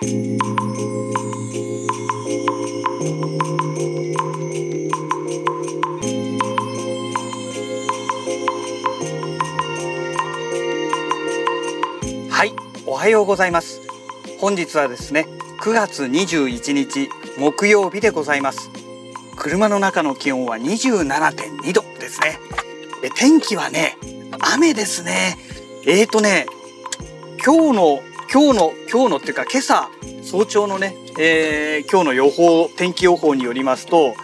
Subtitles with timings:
[0.00, 0.04] は
[12.44, 12.54] い、
[12.86, 13.80] おはようございます。
[14.38, 15.26] 本日はですね、
[15.62, 18.70] 9月21日木曜日でございます。
[19.36, 22.38] 車の中の気温は27.2度ですね。
[23.02, 23.98] え天気はね、
[24.38, 25.36] 雨ですね。
[25.84, 26.46] えーとね、
[27.44, 29.88] 今日の今日の今日のっていうか今朝
[30.22, 34.14] 早朝のね、えー今日の予報天気予報によりますと。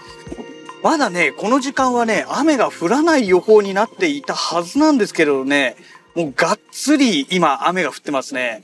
[0.83, 5.77] まだね、この時間はね、雨が降らない予報になっていたはずなんですけれどね、
[6.15, 8.63] もうがっつり今雨が降ってますね。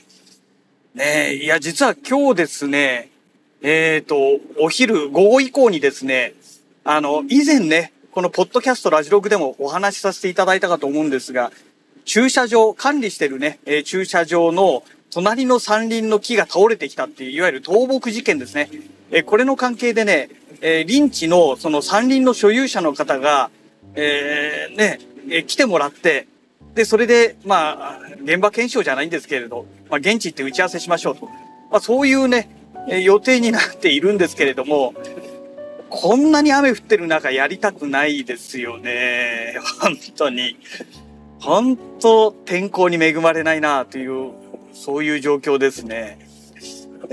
[0.94, 3.08] ねえ、いや、実は今日ですね、
[3.62, 4.16] えっ、と、
[4.58, 6.34] お昼、午後以降にですね、
[6.84, 11.50] あの、以前ね、このポッドキャストラジログでもお話しさせていただいたかと思うんですが、
[12.04, 18.70] 駐車場、管理してるね、えー駐車場の隣の山林の木が倒れてきたっていう、いわゆる倒木事件ですね。
[19.11, 20.28] えこれの関係でね、
[20.61, 23.50] えー林地のその山林の所有者の方が、
[23.94, 25.00] えーね、
[25.31, 26.27] え来てもらって、
[26.75, 31.27] で、それで、まあ、現場検証じゃないんですけれど、まあ、現地行って打ち合わせしましょうと。
[31.70, 32.48] まあ、そういうね、
[32.88, 34.94] え予定になっているんですけれども、
[35.88, 39.56] こんなに雨降ってる中やりたくないですよね。
[39.81, 40.56] 本当に。
[41.41, 44.31] 本当、天候に恵まれないなという、
[44.72, 46.18] そういう状況ですね。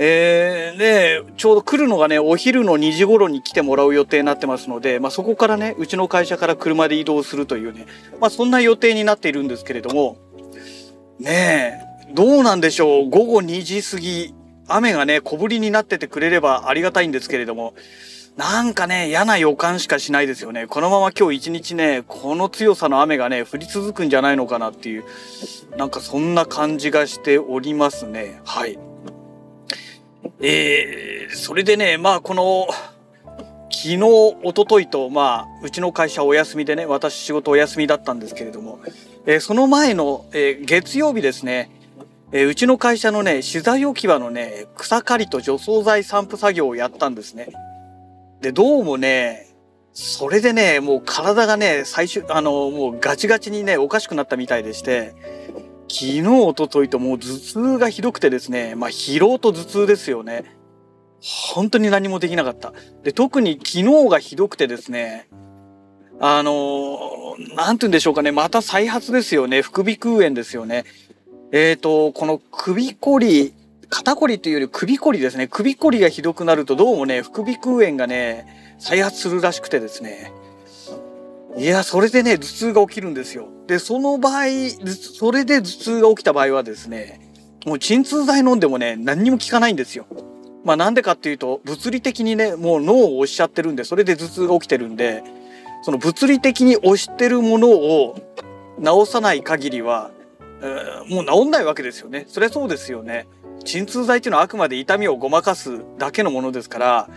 [0.00, 0.78] えー、
[1.24, 7.86] ねちょうど来るのがね、お昼の2時頃に来てもらう予定になってますので、まあ、そこからね、うちの会社から車で移動するというね、
[8.20, 10.18] まあ、そんな予定になっているんですけれども、
[11.18, 13.10] ねえ、どうなんでしょう。
[13.10, 14.34] 午後2時過ぎ、
[14.68, 17.74] 雨がね、小降りになっててくれればありがたいんですけれども、
[18.38, 20.68] なんかね、嫌な予感しかしないですよね。
[20.68, 25.04] このまま今日一日ね、この強さの雨がね、降り続くんじゃないのかなっていう、
[25.76, 28.40] なんかそんな感じがしておりますね。
[28.44, 28.78] はい。
[30.38, 32.68] えー、それでね、まあこの、
[33.72, 38.78] 昨日、一昨日と、まあ、うちの会社お休みでね、私仕事お休みだったんですけれども、
[39.26, 41.72] えーその前の、えー月曜日ですね、
[42.30, 47.48] えーうちの会社のね、資材置き場のね、草刈りと除草剤散布作業をやったんですね。
[48.40, 49.48] で、どうもね、
[49.92, 55.14] それでね、もう体がね、最終、あの、もうガチガチにね、おかしくなったみたいでして、
[55.88, 60.56] 昨日、一昨日ともう頭痛がひどくてですね、まあ疲労と頭痛ですよね。
[61.20, 62.72] 本当に何もできなかった。
[63.02, 65.28] で、特に昨日がひどくてですね、
[66.20, 69.62] あのなんて言うんでしょうかね、また再発ですよね。
[69.62, 70.84] 副鼻腔炎ですよね。
[71.50, 73.52] えっ、と、この首こり、
[73.90, 75.48] 肩こりというより首こりですね。
[75.48, 80.32] 首こりがひどくなるとどうもね、副鼻腔炎がね、再発するらしくてですね。
[81.56, 83.48] いや、それでね、頭痛が起きるんですよ。
[83.66, 84.44] で、その場合、
[85.18, 87.20] それで頭痛が起きた場合はですね、
[87.66, 90.06] もう鎮痛剤飲んでもね、何にも効かないんですよ。
[90.64, 95.24] まあなんでかっていうと、物理的にね、もう脳を押しちゃってるんで、それで頭痛が起きてるんで、
[95.82, 98.16] その物理的に押してるものを
[98.82, 100.10] 治さない限りは、
[100.62, 102.26] えもう治んないわけですよね。
[102.28, 103.26] そりゃそうですよね。
[103.68, 107.10] 鎮痛剤っていうのはあくまで痛みをごまかすだけのものですから、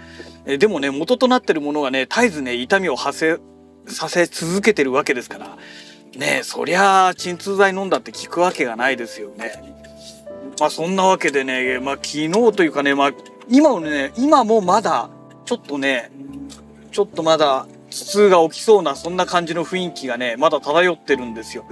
[0.45, 3.39] えでもね、元となってるものがね、絶えずね、痛みを発生
[3.89, 5.57] させ続けてるわけですから、
[6.17, 9.77] ねそりゃあ鎮痛剤飲んだって効くわけがないですよね。
[10.59, 13.11] まあそんなわけでね、まあ昨日というかね、まあ
[13.47, 15.09] 今もね、今もまだ
[15.45, 16.11] ちょっとね、
[16.91, 21.65] ちょっとまだ痛が起きそうなそんな感じの雰囲気がね、まだ漂ってるんですよ。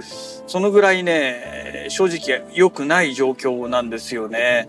[0.46, 4.68] そのぐらいね、正直良くない状況なんですよね。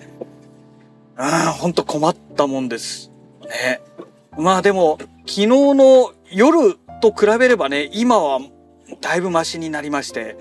[1.18, 3.12] ああ、ほんと困ったもんです。
[3.44, 3.82] ね。
[4.38, 4.98] まあでも、
[5.28, 8.40] 昨日の夜と比べればね、今は
[9.02, 10.38] だいぶマシになりまして、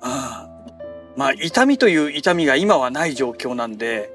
[0.00, 0.72] ああ
[1.16, 4.10] まあ痛みという痛みが今はない状況なんで、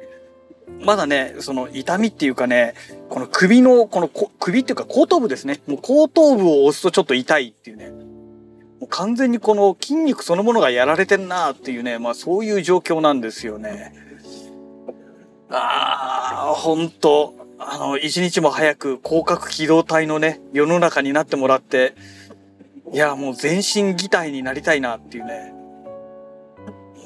[0.81, 2.75] まだね、その痛みっていうかね、
[3.09, 5.61] この首の、このこ首っていうか後頭部ですね。
[5.67, 7.89] もう後頭部を押すとちょっと痛いっていうね。
[8.79, 13.93] もう完全にこの筋肉そのものがやられてんなっていうね、まあそういう状況なんですよね。
[15.49, 21.95] ああ、ほんと、あの、一日も早く広角機動隊のね、世の中になってもらって、
[22.93, 25.56] いや、もう全身擬態になりたいなっていうね。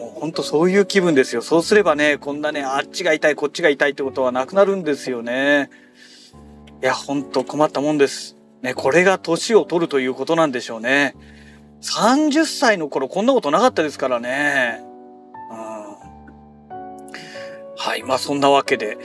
[0.01, 1.43] もうほんとそういう気分ですよ。
[1.43, 5.69] そうすればね、こんなね、あっちが痛い、こっちが痛いってことはなくなるんですよね。
[6.81, 8.35] いや、ほんと困ったもんです。
[8.63, 11.15] ね、これが年を取るということなんでしょうね。
[11.81, 14.81] 30歳の頃こんなことなかったですからね。
[15.51, 16.77] うん、
[17.77, 18.97] はい、まあそんなわけで。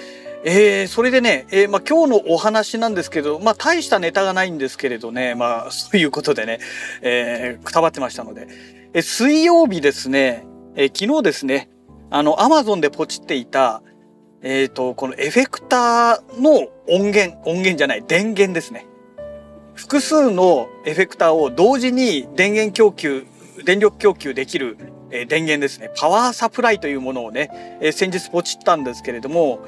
[0.45, 6.61] えー、それでね、えーまあ、今日のお話なんですけど、まあ、大したネタがないんですけれどね、まあ、そういうことでね、
[7.03, 8.47] えー、くたばってましたので。
[8.95, 10.47] え水曜日ですね、
[10.77, 11.71] えー昨日ですね、
[12.11, 13.83] あの、アマゾンでポチっていた、
[14.43, 18.87] えっ、ー、と、このエフェクターの音源、音源じゃない、電源ですね。
[19.75, 23.27] 複数のエフェクターを同時に電源供給、
[23.65, 24.77] 電力供給できる、
[25.11, 25.91] えー、電源ですね。
[25.97, 29.61] パワーサプライというものをね、えー、先日ポチったんですけれども、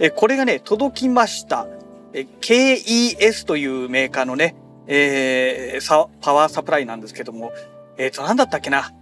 [0.00, 1.68] えー、これがね、届きました。
[2.12, 4.56] え KES というメーカーのね、
[4.88, 7.52] えー、パワーサプライなんですけども、
[7.96, 8.92] えっ、ー、と、なんだったっけな。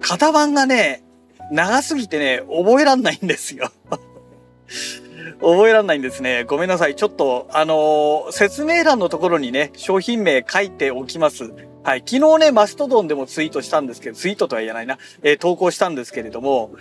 [0.00, 1.02] 型番がね、
[1.50, 3.70] 長すぎてね、覚えらんないんですよ。
[5.40, 6.44] 覚えらんないんですね。
[6.44, 6.94] ごめんなさい。
[6.94, 11.52] ちょっと、あのー、説明欄のところにね、商品名書いておきます。
[11.82, 12.02] はい。
[12.06, 14.98] 昨日ね、マストドンでもツイートしたんですけど、ツイートとは言えないな。
[15.22, 16.72] えー、投稿したんですけれども、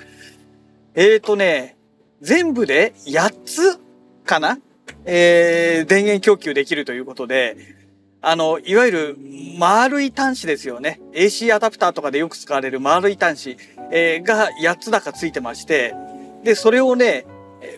[0.95, 1.75] えっ、ー、とね、
[2.21, 3.79] 全部で8つ
[4.25, 4.57] かな？
[5.05, 7.57] えー、電源供給できるということで、
[8.27, 9.17] あの、いわゆる
[9.59, 10.99] 丸い端子ですよね。
[11.13, 13.57] AC アダプターとかでよく使われる丸い端子、
[13.91, 15.93] えー、が8つだかついてまして、
[16.43, 17.27] で、それをね、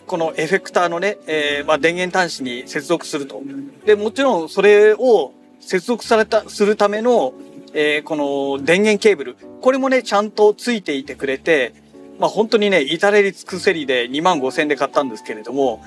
[0.06, 3.42] このエフェクターのね、えー、まあ、電源端子に接続すると。
[3.84, 7.34] で、もちろんそれを接続された、するための、
[7.74, 9.36] えー、この電源ケーブル。
[9.60, 11.74] これもね、ちゃんとついていてくれて、
[12.18, 15.84] まあ、本当にね、至れり尽くせりで2万5千円で買ったんですけれども、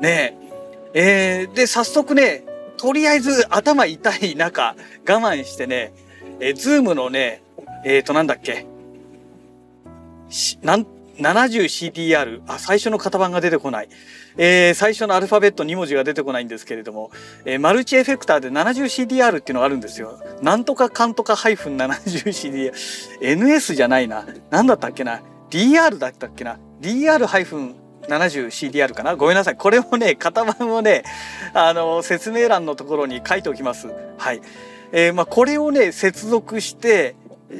[0.00, 0.36] ね
[0.94, 2.44] えー、で、早速ね、
[2.78, 4.74] とりあえず頭痛い中、
[5.06, 5.92] 我慢してね、
[6.40, 7.42] えー、ズームのね、
[7.84, 8.66] えっ、ー、と、なんだっけ、
[10.62, 10.86] なん、
[11.18, 13.88] 70CDR、あ、最初の型番が出てこない。
[14.36, 17.10] えー、最初のアルファベット2文字が出てこないんですけれども、
[17.44, 20.22] えー、マルチエフェクターで 70CDR っていうのがあるんですよ。
[20.40, 22.72] なんとかかんとかハイフン 70CDR。
[23.20, 24.24] NS じゃないな。
[24.50, 25.20] なんだったっけな
[25.50, 27.74] ？DR だったっけな？DR ハイフン
[28.08, 29.16] 70CDR かな？
[29.16, 29.56] ごめんなさい。
[29.56, 31.04] これもね、型番をね、
[31.54, 33.88] あの、説明欄のところに書いておきます。
[34.16, 34.40] はい。
[34.92, 37.14] えー、まあ、これをね、接続して、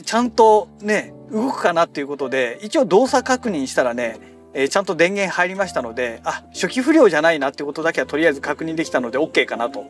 [0.05, 4.19] ちゃんとね、動くかなっていうことで、一応動作確認したらね、
[4.55, 9.85] えー、ちゃんと電源入りましたので、あ、初期不良じゃないなっていうことだけはとりあえず確認できたので OK かなと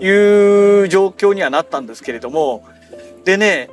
[0.00, 2.64] いう状況にはなったんですけれども、
[3.24, 3.70] でね、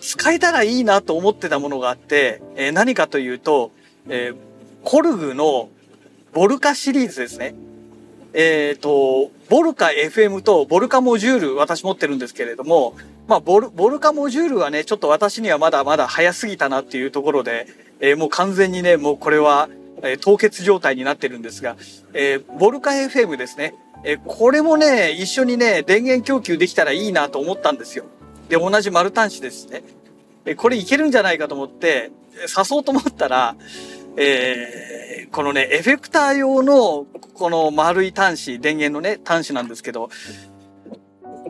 [0.00, 3.70] 使えたらいいなと思ってたものがあって、えー、何かというと、
[4.08, 4.36] えー、
[4.84, 5.68] コルグの
[6.32, 7.54] ボルカシリーズですね。
[8.32, 12.94] えっ、ー、と、ボルカ FM とボルカモジュール私持ってるんですけれども、
[13.26, 17.66] まあボル、ボルカモジュールはね、ちょっと私にはまだまだ早すぎたなっていうところで、
[18.00, 19.68] えー、もう完全にね、もうこれは、
[20.02, 21.76] えー、凍結状態になってるんですが、
[22.14, 23.74] えー、ボルカ FM ですね。
[24.04, 28.04] えー、これもね、一緒にね、電源供給できたらいいなと思ったんですよ。
[28.48, 29.82] で、同じ丸端子ですね。
[30.44, 33.56] えー、これいけるんじゃないかと思って、誘おうと思ったら、
[34.16, 40.10] えー、このね、エフェクター用の、この丸い端子、電源のね、端子なんですけど、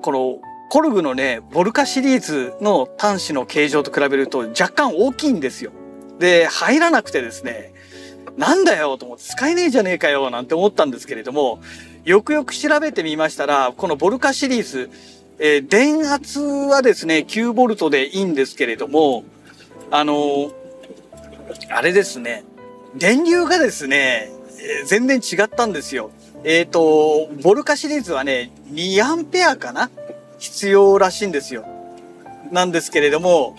[0.02, 0.40] この、
[0.70, 5.72] コルグのね、ボルカシリーズの端子の形状と比べると若干大きいんですよ。
[6.20, 7.72] で、入らなくてですね、
[8.36, 11.60] なんだよと思って使えねえじゃねえかよなんて思ったんですけれども、
[12.04, 14.90] よくよく調べてみましたら、このボルカシリーズ、
[15.40, 19.24] えー、電圧はですね、9ボルトでいいんですけれども、
[19.90, 20.52] あのー、
[21.70, 22.44] あれですね、
[22.94, 24.30] 電流がですね、
[24.86, 26.10] 全然違ったんですよ。
[26.44, 29.90] えっ、ー、と、ボルカシリーズはね、2アンペアかな？
[30.38, 31.64] 必要らしいんですよ。
[32.50, 33.56] なんですけれども、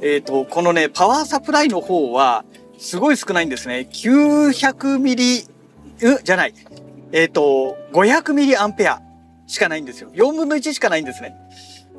[0.00, 2.44] えっ、ー、と、このね、パワーサプライの方は、
[2.78, 3.88] すごい少ないんですね。
[3.90, 6.54] 900ミリ、うじゃない。
[7.12, 9.02] えっ、ー、と、500ミリアンペア
[9.46, 10.10] しかないんですよ。
[10.14, 11.36] 4分の1しかないんですね。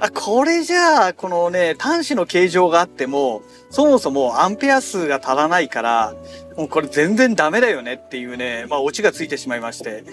[0.03, 6.15] あ、これじゃあ、このね、端子の形状があっても、そもそもアンペア数が足らないから、
[6.57, 10.03] もうこれ全然ダメだよねっていうね、まあオチがついてしまいまして、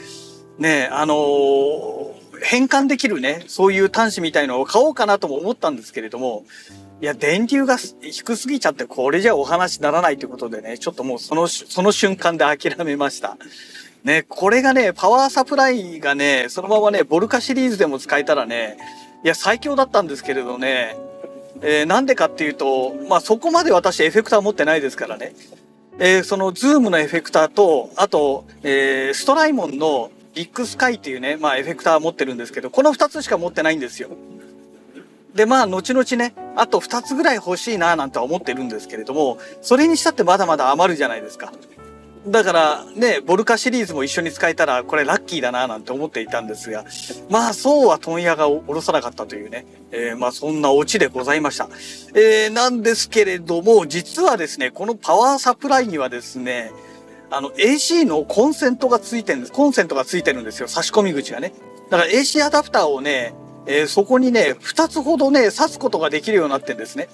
[0.58, 6.44] ね、あのー、変換できるね、そういう端子みたいのを買おうかなとも思ったんですけれども、
[7.00, 13.38] いや、電流が低すぎちゃって、これじゃお話にならないということでね、ちょっともうその、その瞬間で諦めました。
[14.04, 18.76] ね、これがね、パワーサプライがね、そのままね、ボルカシリーズでも使えたらね、
[19.24, 20.96] いや、最強だったんですけれどね、
[21.60, 25.34] えー、なんでかっていうと、まあそこまで私エフェクター持ってないですからね。
[25.98, 34.10] えー、そのズームのエフェクターと、あと、えー、ストライモンのビッグスカイっていうね、まあエフェクター持ってるんですけど、この2つしか持ってないんですよ。
[35.34, 41.52] で、まあ、後々ね、あと2つぐらい欲しいななんて思ってるんですけれども、それにしたってまだまだ余るじゃないですか。
[42.26, 46.84] だからね、ボルカシリーズも一緒に使えたらこれラッキーだななんて思っていたんですが、
[47.30, 51.68] まあそうは問屋が下ろさなかったというね、えー、まあそんなオチでございました。
[52.14, 56.72] えー、なんですけれども、実はですね、このパワーサプライにはですね、
[57.30, 59.52] あの AC のコンセントがついてるんです。
[59.52, 60.68] コンセントがついてるんですよ。
[60.68, 61.52] 差し込み口がね。
[61.90, 63.34] だから AC アダプターをね、
[63.66, 67.08] えー、そこにね、2つほどね、挿すことができるようになってんですね。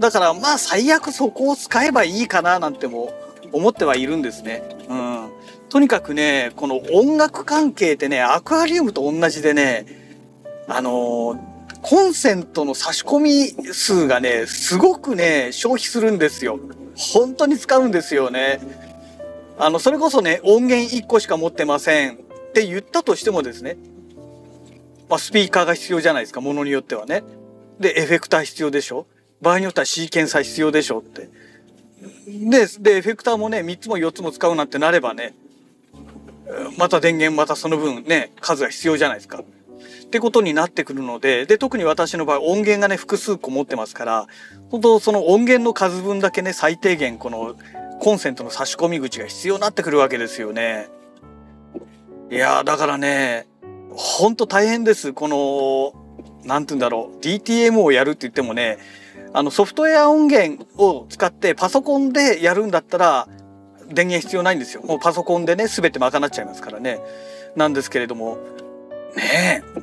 [0.00, 3.12] だからまあ最悪そこを使えばいいかななんても
[3.54, 4.62] 思ってはいるんですね。
[4.88, 5.30] うん。
[5.68, 9.86] とにかくね、この音楽関係ってね、アクアリウムと同じでね、
[10.68, 11.36] あの
[11.82, 16.58] コンセントの差し込み数がね、すごくね、消費するんですよ。
[16.96, 18.60] 本当に使うんですよね。
[19.58, 22.16] あの、それこそね、音源1個しか持ってませんっ
[22.54, 23.76] て言ったとしてもですね、
[25.08, 27.22] まあ、スピーカーが必要じゃないですか、ものによってはね。
[27.78, 29.06] で、エフェクター必要でしょ
[29.42, 31.28] 場合によってはシーケンサー必要でしょって。
[32.26, 35.34] で、で、エフェクターもね、3つも4つも使うなんてなればね、
[36.78, 39.40] また電源またその分ね、数が必要じゃないですか。
[39.40, 44.26] ってことになってくるので、で、特に私の場合音源がね、複数個持ってますから、
[44.70, 47.56] 本当その音源の数分だけね、最低限この
[48.00, 50.88] コンセントの差し込み口が必要になってくるわけですよね。
[52.30, 53.46] いやだからね、
[53.90, 55.12] ほんと大変です。
[55.12, 55.92] この、
[56.44, 57.20] なんて言うんだろう。
[57.20, 58.78] DTM をやるって言ってもね、
[59.34, 63.28] あのソフトウェア音源を使ってパソコンでやるんだったら
[63.88, 64.82] 電源必要ないんですよ。
[64.82, 67.00] もうパソコンでね、全て賄っちゃいますからね。
[67.56, 68.38] なんですけれども、
[69.16, 69.82] ねえ、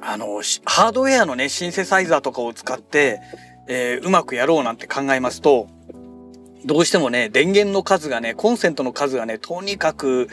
[0.00, 3.20] あの、ハードウェアのね、シンセサイザーとかを使って、
[3.68, 5.68] えー、うまくやろうなんて考えますと、
[6.64, 10.28] どうしてもね、電源の数がね、コンセントの数がね、とにかく、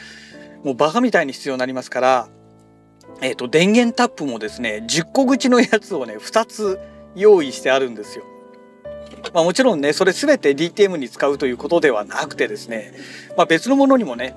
[0.64, 2.28] もうバカみたいに必要になりますから、
[3.22, 6.80] えっ、ー、と、電源タップもですね、10個口のやつをね、2つ
[7.16, 8.26] 用意してあるんですよ。
[9.34, 12.94] まあ、もちろんね、それ全て DTM に使うということではなくてですね、
[13.36, 14.36] まあ、別のものにもね、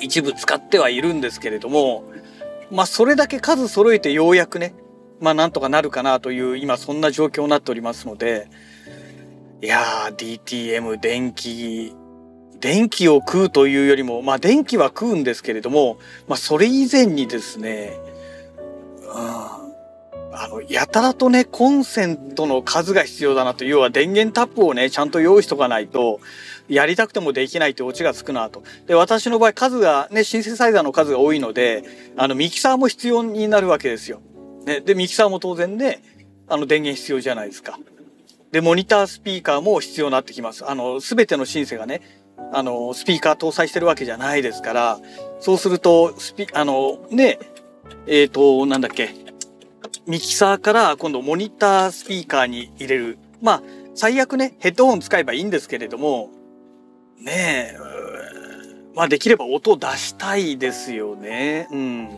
[0.00, 2.04] 一部使ってはいるんですけれども、
[2.70, 4.74] まあ、それだけ数揃えてようやくね、
[5.20, 8.48] まあ、なんとかなるかなという、今そんな状況になっておりますので、
[9.60, 11.92] いやー、DTM、電気、
[12.60, 17.98] 電気を食うというよりも、まあ、電気は食うんですけれども、まあ、それ以前にですね、
[19.02, 19.67] うん、
[20.40, 26.20] あの、やたらとね、コンセントの数が必要だなと、要は電源タップをね、ちゃんと用意しとかないと、
[26.68, 28.62] やりたくてもできないってオチがつくなと。
[28.86, 31.82] で、私の場合数がね、シンセサイザーの数が多いので、
[32.16, 34.20] あの、ミキサーも必要になるわけですよ。
[34.64, 36.02] ね、で、ミキサーも当然ね、
[36.46, 37.78] あの、電源必要じゃないですか。
[38.52, 40.64] で、モニタースピーカーも必要になってきます。
[40.70, 42.00] あの、すべてのシンセがね、
[42.52, 45.00] あの、スピーカー搭載してるわけじゃないですから、
[45.40, 47.38] そうすると、スピ、あの、ね、
[48.06, 49.10] えっ、ー、と、なんだっけ、
[50.06, 53.18] ミキサーから今度モニタースピーカーに入れる。
[53.42, 53.62] まあ、
[53.94, 56.30] 最悪ね、ヘッドホン使えばいいんですけれども、
[57.20, 57.78] ねえ、
[58.94, 61.68] まあできれば音を出したいですよね。
[61.70, 62.08] うん。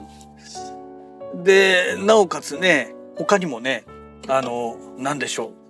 [1.43, 3.85] で、なおかつね、他にもね、
[4.29, 5.61] あの、なんでしょう。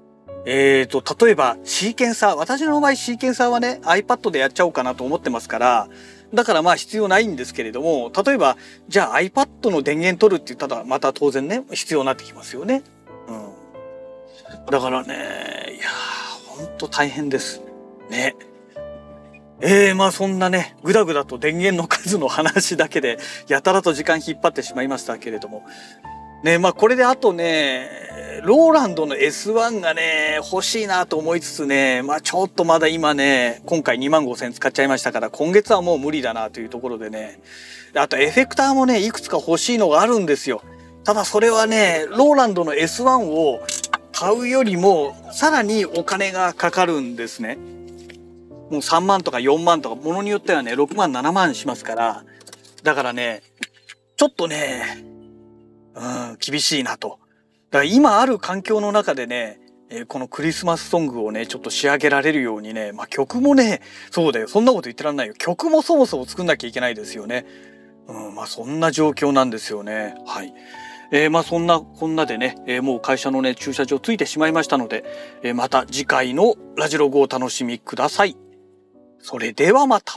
[0.47, 2.37] えーと、例えばシーケンサー。
[2.37, 5.89] 私の場合シーケンサーはね、iPad でやっちゃおうかなと思ってますから、
[6.33, 8.57] だからまあ必要ないんですけれども、例えば、
[8.89, 12.83] じゃあ iPad の電源取るって言ったら、また当然ね、必要になってきますよね。
[13.29, 14.67] うん。
[14.71, 17.63] だからね、いやー、ほんと大変です。
[18.11, 18.37] ね。
[19.63, 23.19] ええー、まあそんなね、ぐだぐだと電源の数の話だけで、
[23.49, 25.65] やたらと時間引っ張ってしまいましたけれども。
[26.43, 27.89] ね、まあこれであとね、
[28.45, 37.41] ローランドの S1 がね、欲しいなと思いつつね、まあちょっとまだ今ね、今回2万5千使っちゃいましたから、今月はもう無理だなというところでね。
[37.95, 40.63] あとエフェクターもね、いくつか欲しいのがあるんですよ。
[41.05, 43.61] ただそれはね、ローランドの S1 を
[44.13, 47.59] 買うよりも、さらにお金がかかるんですね。
[48.71, 52.25] もう3万とか4万とか、ものによってはね、6万7万しますから、
[52.83, 53.43] だからね、
[54.17, 55.10] ちょっとね、
[56.01, 57.19] うん、厳しいなと。
[57.71, 65.35] だから今ある環境の中でね、えー、このクリスマスソングをね、ちょっと仕上げられるようにね、まあ曲もね、そうだよ、そんなこと言ってらんないよ。
[65.35, 67.45] 曲もそもそも作んなきゃいけないですよね。
[68.09, 70.15] うん、まあそんな状況なんですよね。
[70.27, 70.55] はい。
[71.13, 75.05] えー、まあそんなこんなでね、えー、もう会社のね駐車場ついてしまいましたので、
[75.43, 78.37] えー、また次回のラジログをお楽しみください。
[79.19, 80.15] それではまた。